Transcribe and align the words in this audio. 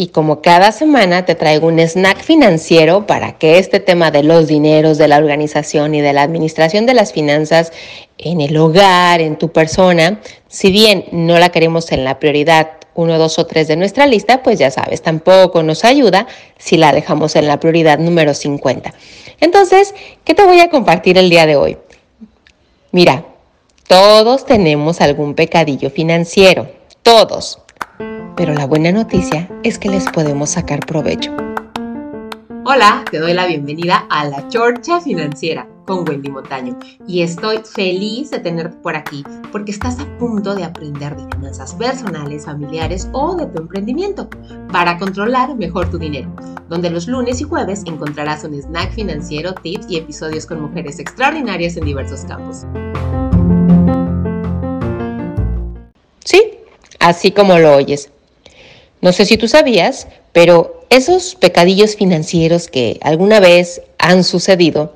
y 0.00 0.06
como 0.06 0.40
cada 0.40 0.72
semana 0.72 1.26
te 1.26 1.34
traigo 1.34 1.66
un 1.66 1.78
snack 1.78 2.22
financiero 2.22 3.06
para 3.06 3.36
que 3.36 3.58
este 3.58 3.80
tema 3.80 4.10
de 4.10 4.22
los 4.22 4.46
dineros, 4.46 4.96
de 4.96 5.08
la 5.08 5.18
organización 5.18 5.94
y 5.94 6.00
de 6.00 6.14
la 6.14 6.22
administración 6.22 6.86
de 6.86 6.94
las 6.94 7.12
finanzas 7.12 7.70
en 8.16 8.40
el 8.40 8.56
hogar, 8.56 9.20
en 9.20 9.36
tu 9.36 9.52
persona, 9.52 10.18
si 10.48 10.72
bien 10.72 11.04
no 11.12 11.38
la 11.38 11.50
queremos 11.50 11.92
en 11.92 12.04
la 12.04 12.18
prioridad 12.18 12.78
1, 12.94 13.18
2 13.18 13.38
o 13.40 13.46
3 13.46 13.68
de 13.68 13.76
nuestra 13.76 14.06
lista, 14.06 14.42
pues 14.42 14.58
ya 14.58 14.70
sabes, 14.70 15.02
tampoco 15.02 15.62
nos 15.62 15.84
ayuda 15.84 16.26
si 16.56 16.78
la 16.78 16.92
dejamos 16.92 17.36
en 17.36 17.46
la 17.46 17.60
prioridad 17.60 17.98
número 17.98 18.32
50. 18.32 18.94
Entonces, 19.38 19.94
¿qué 20.24 20.32
te 20.32 20.46
voy 20.46 20.60
a 20.60 20.70
compartir 20.70 21.18
el 21.18 21.28
día 21.28 21.44
de 21.44 21.56
hoy? 21.56 21.76
Mira, 22.90 23.26
todos 23.86 24.46
tenemos 24.46 25.02
algún 25.02 25.34
pecadillo 25.34 25.90
financiero, 25.90 26.70
todos. 27.02 27.59
Pero 28.36 28.54
la 28.54 28.66
buena 28.66 28.92
noticia 28.92 29.48
es 29.62 29.78
que 29.78 29.88
les 29.88 30.06
podemos 30.10 30.50
sacar 30.50 30.80
provecho. 30.80 31.34
Hola, 32.64 33.04
te 33.10 33.18
doy 33.18 33.32
la 33.32 33.46
bienvenida 33.46 34.06
a 34.10 34.26
la 34.26 34.48
Chorcha 34.48 35.00
Financiera 35.00 35.66
con 35.86 36.08
Wendy 36.08 36.30
Montaño 36.30 36.78
y 37.06 37.22
estoy 37.22 37.58
feliz 37.64 38.30
de 38.30 38.38
tenerte 38.38 38.76
por 38.76 38.94
aquí 38.94 39.24
porque 39.50 39.72
estás 39.72 39.98
a 39.98 40.18
punto 40.18 40.54
de 40.54 40.62
aprender 40.62 41.16
de 41.16 41.34
finanzas 41.34 41.74
personales, 41.74 42.44
familiares 42.44 43.08
o 43.12 43.34
de 43.34 43.46
tu 43.46 43.62
emprendimiento 43.62 44.28
para 44.70 44.98
controlar 44.98 45.56
mejor 45.56 45.90
tu 45.90 45.98
dinero, 45.98 46.30
donde 46.68 46.90
los 46.90 47.08
lunes 47.08 47.40
y 47.40 47.44
jueves 47.44 47.82
encontrarás 47.86 48.44
un 48.44 48.54
snack 48.54 48.92
financiero, 48.92 49.52
tips 49.52 49.86
y 49.90 49.96
episodios 49.96 50.46
con 50.46 50.60
mujeres 50.60 51.00
extraordinarias 51.00 51.76
en 51.76 51.84
diversos 51.86 52.20
campos. 52.20 52.66
Sí, 56.24 56.40
así 57.00 57.32
como 57.32 57.58
lo 57.58 57.74
oyes. 57.74 58.10
No 59.00 59.12
sé 59.12 59.24
si 59.24 59.36
tú 59.36 59.48
sabías, 59.48 60.08
pero 60.32 60.84
esos 60.90 61.34
pecadillos 61.34 61.96
financieros 61.96 62.68
que 62.68 62.98
alguna 63.02 63.40
vez 63.40 63.82
han 63.98 64.24
sucedido 64.24 64.94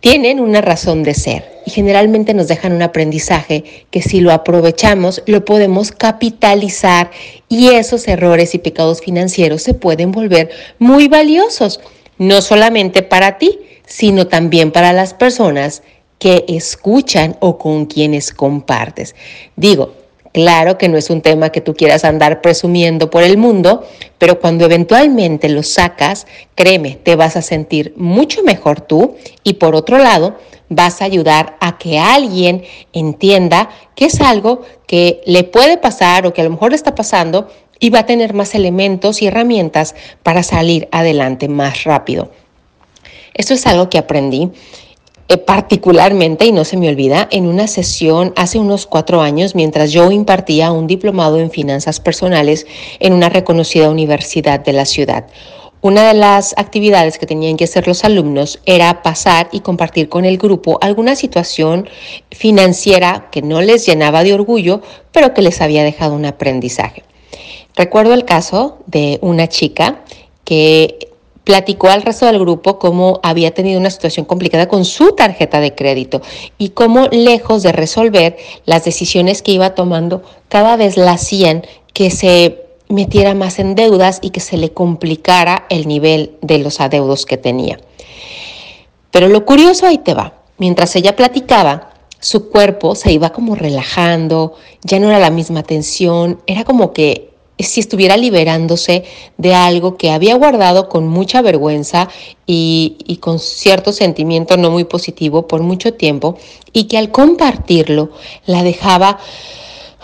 tienen 0.00 0.38
una 0.40 0.60
razón 0.60 1.02
de 1.02 1.14
ser 1.14 1.56
y 1.64 1.70
generalmente 1.70 2.34
nos 2.34 2.46
dejan 2.46 2.72
un 2.72 2.82
aprendizaje 2.82 3.86
que 3.90 4.02
si 4.02 4.20
lo 4.20 4.30
aprovechamos 4.32 5.22
lo 5.26 5.44
podemos 5.44 5.90
capitalizar 5.90 7.10
y 7.48 7.70
esos 7.70 8.06
errores 8.06 8.54
y 8.54 8.58
pecados 8.58 9.00
financieros 9.00 9.62
se 9.62 9.74
pueden 9.74 10.12
volver 10.12 10.50
muy 10.78 11.08
valiosos, 11.08 11.80
no 12.18 12.40
solamente 12.40 13.02
para 13.02 13.38
ti, 13.38 13.58
sino 13.84 14.28
también 14.28 14.70
para 14.70 14.92
las 14.92 15.14
personas 15.14 15.82
que 16.18 16.44
escuchan 16.48 17.36
o 17.40 17.58
con 17.58 17.86
quienes 17.86 18.32
compartes. 18.32 19.14
Digo, 19.56 19.94
Claro 20.36 20.76
que 20.76 20.90
no 20.90 20.98
es 20.98 21.08
un 21.08 21.22
tema 21.22 21.48
que 21.48 21.62
tú 21.62 21.72
quieras 21.72 22.04
andar 22.04 22.42
presumiendo 22.42 23.08
por 23.08 23.22
el 23.22 23.38
mundo, 23.38 23.86
pero 24.18 24.38
cuando 24.38 24.66
eventualmente 24.66 25.48
lo 25.48 25.62
sacas, 25.62 26.26
créeme, 26.54 26.98
te 27.02 27.16
vas 27.16 27.38
a 27.38 27.40
sentir 27.40 27.94
mucho 27.96 28.42
mejor 28.42 28.82
tú 28.82 29.16
y 29.44 29.54
por 29.54 29.74
otro 29.74 29.96
lado, 29.96 30.36
vas 30.68 31.00
a 31.00 31.06
ayudar 31.06 31.56
a 31.60 31.78
que 31.78 31.98
alguien 31.98 32.64
entienda 32.92 33.70
que 33.94 34.04
es 34.04 34.20
algo 34.20 34.60
que 34.86 35.22
le 35.24 35.42
puede 35.44 35.78
pasar 35.78 36.26
o 36.26 36.34
que 36.34 36.42
a 36.42 36.44
lo 36.44 36.50
mejor 36.50 36.72
le 36.72 36.76
está 36.76 36.94
pasando 36.94 37.48
y 37.80 37.88
va 37.88 38.00
a 38.00 38.06
tener 38.06 38.34
más 38.34 38.54
elementos 38.54 39.22
y 39.22 39.28
herramientas 39.28 39.94
para 40.22 40.42
salir 40.42 40.86
adelante 40.92 41.48
más 41.48 41.84
rápido. 41.84 42.30
Esto 43.32 43.54
es 43.54 43.66
algo 43.66 43.88
que 43.88 43.96
aprendí 43.96 44.52
eh, 45.28 45.38
particularmente, 45.38 46.46
y 46.46 46.52
no 46.52 46.64
se 46.64 46.76
me 46.76 46.88
olvida, 46.88 47.28
en 47.32 47.46
una 47.46 47.66
sesión 47.66 48.32
hace 48.36 48.58
unos 48.58 48.86
cuatro 48.86 49.22
años, 49.22 49.54
mientras 49.54 49.90
yo 49.90 50.10
impartía 50.12 50.70
un 50.70 50.86
diplomado 50.86 51.38
en 51.38 51.50
finanzas 51.50 51.98
personales 51.98 52.66
en 53.00 53.12
una 53.12 53.28
reconocida 53.28 53.90
universidad 53.90 54.60
de 54.60 54.72
la 54.72 54.84
ciudad. 54.84 55.26
Una 55.80 56.08
de 56.08 56.14
las 56.14 56.54
actividades 56.56 57.18
que 57.18 57.26
tenían 57.26 57.56
que 57.56 57.64
hacer 57.64 57.86
los 57.86 58.04
alumnos 58.04 58.60
era 58.66 59.02
pasar 59.02 59.48
y 59.52 59.60
compartir 59.60 60.08
con 60.08 60.24
el 60.24 60.38
grupo 60.38 60.78
alguna 60.80 61.14
situación 61.14 61.88
financiera 62.30 63.28
que 63.30 63.42
no 63.42 63.60
les 63.60 63.86
llenaba 63.86 64.24
de 64.24 64.34
orgullo, 64.34 64.80
pero 65.12 65.34
que 65.34 65.42
les 65.42 65.60
había 65.60 65.84
dejado 65.84 66.14
un 66.14 66.24
aprendizaje. 66.24 67.04
Recuerdo 67.76 68.14
el 68.14 68.24
caso 68.24 68.78
de 68.86 69.18
una 69.22 69.48
chica 69.48 70.00
que 70.44 71.05
platicó 71.46 71.88
al 71.90 72.02
resto 72.02 72.26
del 72.26 72.40
grupo 72.40 72.80
cómo 72.80 73.20
había 73.22 73.54
tenido 73.54 73.78
una 73.78 73.90
situación 73.90 74.26
complicada 74.26 74.66
con 74.66 74.84
su 74.84 75.12
tarjeta 75.12 75.60
de 75.60 75.76
crédito 75.76 76.20
y 76.58 76.70
cómo 76.70 77.06
lejos 77.06 77.62
de 77.62 77.70
resolver 77.70 78.36
las 78.64 78.84
decisiones 78.84 79.42
que 79.42 79.52
iba 79.52 79.76
tomando 79.76 80.24
cada 80.48 80.74
vez 80.76 80.96
la 80.96 81.12
hacían 81.12 81.64
que 81.92 82.10
se 82.10 82.66
metiera 82.88 83.34
más 83.34 83.60
en 83.60 83.76
deudas 83.76 84.18
y 84.22 84.30
que 84.30 84.40
se 84.40 84.56
le 84.56 84.72
complicara 84.72 85.66
el 85.70 85.86
nivel 85.86 86.32
de 86.42 86.58
los 86.58 86.80
adeudos 86.80 87.26
que 87.26 87.36
tenía. 87.36 87.78
Pero 89.12 89.28
lo 89.28 89.46
curioso 89.46 89.86
ahí 89.86 89.98
te 89.98 90.14
va, 90.14 90.34
mientras 90.58 90.96
ella 90.96 91.14
platicaba, 91.14 91.94
su 92.18 92.50
cuerpo 92.50 92.96
se 92.96 93.12
iba 93.12 93.30
como 93.30 93.54
relajando, 93.54 94.54
ya 94.82 94.98
no 94.98 95.10
era 95.10 95.20
la 95.20 95.30
misma 95.30 95.62
tensión, 95.62 96.40
era 96.48 96.64
como 96.64 96.92
que 96.92 97.35
si 97.64 97.80
estuviera 97.80 98.16
liberándose 98.16 99.04
de 99.38 99.54
algo 99.54 99.96
que 99.96 100.10
había 100.10 100.34
guardado 100.36 100.88
con 100.88 101.08
mucha 101.08 101.40
vergüenza 101.42 102.08
y, 102.46 103.18
con 103.20 103.38
cierto 103.38 103.92
sentimiento 103.92 104.56
no 104.56 104.70
muy 104.70 104.84
positivo 104.84 105.46
por 105.46 105.62
mucho 105.62 105.94
tiempo 105.94 106.36
y 106.72 106.84
que 106.84 106.98
al 106.98 107.10
compartirlo 107.10 108.10
la 108.44 108.62
dejaba, 108.62 109.18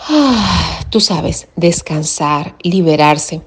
ah, 0.09 0.79
tú 0.89 0.99
sabes, 0.99 1.47
descansar, 1.55 2.55
liberarse. 2.63 3.41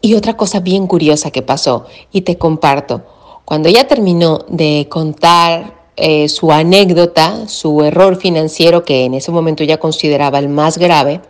Y 0.00 0.14
otra 0.14 0.36
cosa 0.36 0.60
bien 0.60 0.86
curiosa 0.86 1.30
que 1.30 1.42
pasó, 1.42 1.86
y 2.10 2.22
te 2.22 2.38
comparto, 2.38 3.04
cuando 3.44 3.68
ella 3.68 3.86
terminó 3.86 4.46
de 4.48 4.86
contar 4.88 5.80
eh, 5.96 6.30
su 6.30 6.50
anécdota, 6.52 7.46
su 7.48 7.82
error 7.82 8.16
financiero 8.16 8.84
que 8.84 9.04
en 9.04 9.12
ese 9.12 9.30
momento 9.30 9.62
ella 9.62 9.78
consideraba 9.78 10.38
el 10.38 10.48
más 10.48 10.78
grave, 10.78 11.20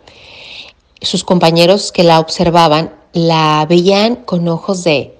sus 1.01 1.23
compañeros 1.23 1.91
que 1.91 2.03
la 2.03 2.19
observaban 2.19 2.93
la 3.13 3.65
veían 3.67 4.15
con 4.15 4.47
ojos 4.47 4.83
de 4.83 5.17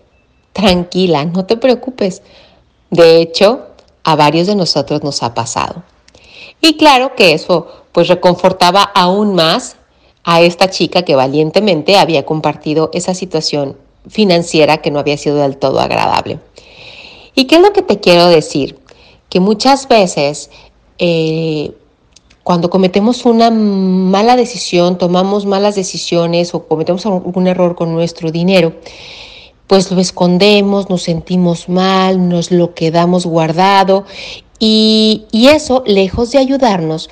tranquila, 0.53 1.25
no 1.25 1.45
te 1.45 1.57
preocupes. 1.57 2.21
De 2.89 3.21
hecho, 3.21 3.67
a 4.03 4.15
varios 4.15 4.47
de 4.47 4.55
nosotros 4.55 5.03
nos 5.03 5.23
ha 5.23 5.33
pasado. 5.33 5.83
Y 6.61 6.77
claro 6.77 7.15
que 7.15 7.33
eso 7.33 7.67
pues 7.91 8.07
reconfortaba 8.07 8.83
aún 8.83 9.35
más 9.35 9.75
a 10.23 10.41
esta 10.41 10.69
chica 10.69 11.01
que 11.01 11.15
valientemente 11.15 11.97
había 11.97 12.25
compartido 12.25 12.89
esa 12.93 13.13
situación 13.13 13.77
financiera 14.07 14.77
que 14.77 14.91
no 14.91 14.99
había 14.99 15.17
sido 15.17 15.37
del 15.37 15.57
todo 15.57 15.79
agradable. 15.79 16.39
¿Y 17.33 17.45
qué 17.45 17.55
es 17.55 17.61
lo 17.61 17.73
que 17.73 17.81
te 17.81 17.99
quiero 17.99 18.27
decir? 18.27 18.79
Que 19.29 19.39
muchas 19.39 19.87
veces 19.87 20.49
eh, 20.97 21.71
cuando 22.43 22.69
cometemos 22.69 23.25
una 23.25 23.51
mala 23.51 24.35
decisión, 24.35 24.97
tomamos 24.97 25.45
malas 25.45 25.75
decisiones 25.75 26.53
o 26.55 26.67
cometemos 26.67 27.05
algún 27.05 27.47
error 27.47 27.75
con 27.75 27.93
nuestro 27.93 28.31
dinero, 28.31 28.73
pues 29.67 29.91
lo 29.91 30.01
escondemos, 30.01 30.89
nos 30.89 31.03
sentimos 31.03 31.69
mal, 31.69 32.27
nos 32.27 32.51
lo 32.51 32.73
quedamos 32.73 33.25
guardado 33.25 34.05
y, 34.59 35.25
eso, 35.31 35.83
lejos 35.85 36.31
de 36.31 36.39
ayudarnos, 36.39 37.09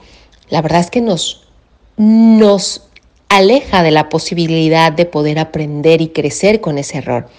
la 0.50 0.62
verdad 0.62 0.82
es 0.82 0.92
que 0.92 1.02
nos, 1.02 1.48
nos 1.98 2.84
aleja 3.30 3.84
de 3.84 3.92
la 3.92 4.10
posibilidad 4.10 4.92
de 4.92 5.06
poder 5.06 5.40
aprender 5.40 6.02
y 6.02 6.10
crecer 6.10 6.60
con 6.62 6.78
ese 6.78 6.98
error. 6.98 7.30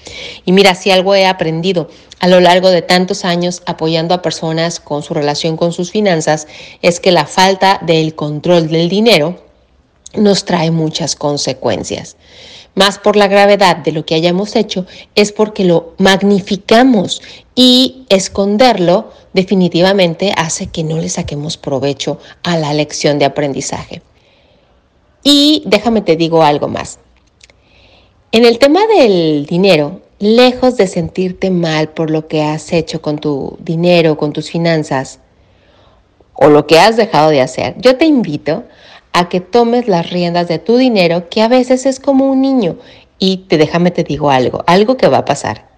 Y 0.45 0.53
mira, 0.53 0.75
si 0.75 0.91
algo 0.91 1.15
he 1.15 1.27
aprendido 1.27 1.89
a 2.21 2.29
lo 2.29 2.41
largo 2.41 2.71
de 2.71 2.83
tantos 2.83 3.25
años 3.25 3.63
apoyando 3.67 4.15
a 4.15 4.23
personas 4.23 4.79
con 4.79 5.03
su 5.03 5.15
relación 5.15 5.57
con 5.57 5.73
sus 5.73 5.91
finanzas, 5.91 6.47
es 6.81 7.01
que 7.01 7.11
la 7.11 7.27
falta 7.27 7.81
del 7.83 8.15
control 8.15 8.69
del 8.69 8.89
dinero 8.89 9.43
nos 10.15 10.45
trae 10.45 10.71
muchas 10.71 11.17
consecuencias. 11.17 12.17
Más 12.75 12.99
por 12.99 13.17
la 13.17 13.27
gravedad 13.27 13.77
de 13.77 13.93
lo 13.93 14.07
que 14.07 14.15
hayamos 14.15 14.55
hecho, 14.55 14.87
es 15.17 15.33
porque 15.33 15.65
lo 15.65 15.95
magnificamos 15.99 17.21
y 17.57 18.07
esconderlo 18.09 19.11
definitivamente 19.33 20.33
hace 20.37 20.69
que 20.69 20.85
no 20.85 20.99
le 20.99 21.09
saquemos 21.09 21.57
provecho 21.57 22.19
a 22.45 22.57
la 22.57 22.73
lección 22.73 23.19
de 23.19 23.25
aprendizaje. 23.25 24.03
Y 25.23 25.63
déjame 25.67 26.01
te 26.01 26.17
digo 26.17 26.43
algo 26.43 26.69
más. 26.69 26.99
En 28.33 28.45
el 28.45 28.59
tema 28.59 28.87
del 28.87 29.47
dinero, 29.47 30.01
lejos 30.19 30.77
de 30.77 30.87
sentirte 30.87 31.51
mal 31.51 31.89
por 31.89 32.11
lo 32.11 32.29
que 32.29 32.43
has 32.43 32.73
hecho 32.73 33.03
con 33.03 33.19
tu 33.19 33.59
dinero, 33.61 34.17
con 34.17 34.33
tus 34.33 34.51
finanzas, 34.51 35.19
o 36.35 36.49
lo 36.49 36.67
que 36.67 36.79
has 36.79 36.97
dejado 36.97 37.31
de 37.31 37.43
hacer, 37.43 37.75
yo 37.79 37.97
te 37.97 38.07
invito 38.07 38.65
a 39.13 39.29
que 39.29 39.41
tomes 39.41 39.89
las 39.89 40.11
riendas 40.11 40.49
de 40.49 40.59
tu 40.59 40.77
dinero, 40.77 41.29
que 41.29 41.43
a 41.43 41.49
veces 41.49 41.85
es 41.85 42.01
como 42.01 42.27
un 42.27 42.41
niño. 42.41 42.77
Y 43.19 43.39
te 43.49 43.59
déjame 43.59 43.91
te 43.91 44.05
digo 44.05 44.31
algo, 44.31 44.65
algo 44.67 44.97
que 44.97 45.09
va 45.09 45.19
a 45.19 45.25
pasar. 45.25 45.69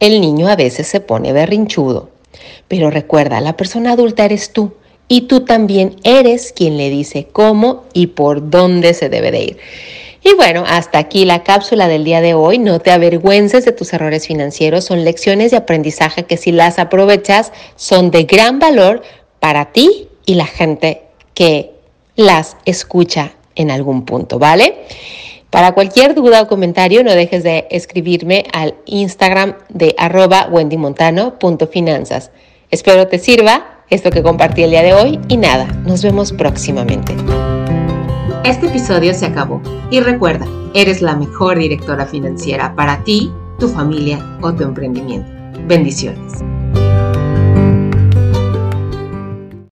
El 0.00 0.20
niño 0.20 0.48
a 0.48 0.56
veces 0.56 0.88
se 0.88 1.00
pone 1.00 1.32
berrinchudo. 1.32 2.10
Pero 2.66 2.90
recuerda, 2.90 3.40
la 3.40 3.56
persona 3.56 3.92
adulta 3.92 4.24
eres 4.24 4.52
tú 4.52 4.72
y 5.08 5.22
tú 5.22 5.40
también 5.40 5.96
eres 6.04 6.52
quien 6.52 6.76
le 6.76 6.90
dice 6.90 7.26
cómo 7.32 7.84
y 7.94 8.08
por 8.08 8.50
dónde 8.50 8.94
se 8.94 9.08
debe 9.08 9.30
de 9.30 9.42
ir. 9.42 9.58
Y 10.22 10.34
bueno, 10.34 10.64
hasta 10.66 10.98
aquí 10.98 11.24
la 11.24 11.42
cápsula 11.42 11.88
del 11.88 12.04
día 12.04 12.20
de 12.20 12.34
hoy. 12.34 12.58
No 12.58 12.80
te 12.80 12.90
avergüences 12.90 13.64
de 13.64 13.72
tus 13.72 13.92
errores 13.92 14.26
financieros. 14.26 14.84
Son 14.84 15.04
lecciones 15.04 15.52
de 15.52 15.56
aprendizaje 15.56 16.24
que 16.24 16.36
si 16.36 16.52
las 16.52 16.78
aprovechas 16.78 17.52
son 17.76 18.10
de 18.10 18.24
gran 18.24 18.58
valor 18.58 19.02
para 19.40 19.72
ti 19.72 20.08
y 20.26 20.34
la 20.34 20.46
gente 20.46 21.02
que 21.34 21.72
las 22.16 22.56
escucha 22.64 23.32
en 23.54 23.70
algún 23.70 24.04
punto, 24.04 24.38
¿vale? 24.38 24.74
Para 25.50 25.72
cualquier 25.72 26.14
duda 26.14 26.42
o 26.42 26.48
comentario, 26.48 27.02
no 27.02 27.14
dejes 27.14 27.42
de 27.42 27.66
escribirme 27.70 28.44
al 28.52 28.74
Instagram 28.84 29.56
de 29.70 29.94
arroba 29.96 30.48
wendymontano.finanzas. 30.50 32.30
Espero 32.70 33.08
te 33.08 33.18
sirva 33.18 33.77
esto 33.90 34.10
que 34.10 34.22
compartí 34.22 34.62
el 34.62 34.70
día 34.70 34.82
de 34.82 34.92
hoy 34.92 35.20
y 35.28 35.36
nada, 35.36 35.66
nos 35.86 36.02
vemos 36.02 36.32
próximamente. 36.32 37.14
Este 38.44 38.66
episodio 38.66 39.14
se 39.14 39.26
acabó 39.26 39.62
y 39.90 40.00
recuerda, 40.00 40.46
eres 40.74 41.02
la 41.02 41.16
mejor 41.16 41.58
directora 41.58 42.06
financiera 42.06 42.74
para 42.74 43.02
ti, 43.04 43.32
tu 43.58 43.68
familia 43.68 44.24
o 44.42 44.52
tu 44.52 44.62
emprendimiento. 44.62 45.30
Bendiciones. 45.66 46.42